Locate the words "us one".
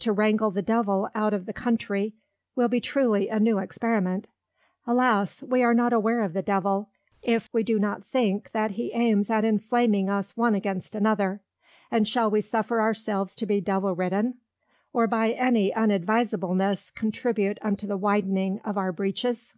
10.10-10.54